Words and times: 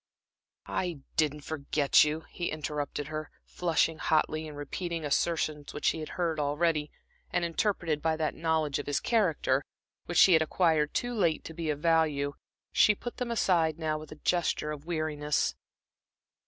"I 0.65 1.01
didn't 1.15 1.41
forget 1.41 2.03
you," 2.03 2.21
he 2.21 2.49
interrupted 2.49 3.09
her, 3.09 3.29
flushing 3.45 3.99
hotly, 3.99 4.47
and 4.47 4.57
repeating 4.57 5.05
assertions 5.05 5.75
which 5.75 5.85
she 5.85 5.99
had 5.99 6.09
heard 6.17 6.39
already, 6.39 6.89
and 7.29 7.45
interpreted 7.45 8.01
by 8.01 8.15
that 8.17 8.33
knowledge 8.33 8.79
of 8.79 8.87
his 8.87 8.99
character, 8.99 9.63
which 10.07 10.17
she 10.17 10.33
had 10.33 10.41
acquired 10.41 10.95
too 10.95 11.13
late 11.13 11.43
to 11.43 11.53
be 11.53 11.69
of 11.69 11.81
value. 11.81 12.33
She 12.71 12.95
put 12.95 13.17
them 13.17 13.29
aside 13.29 13.77
now 13.77 13.99
with 13.99 14.11
a 14.11 14.15
gesture 14.25 14.71
of 14.71 14.87
weariness. 14.87 15.53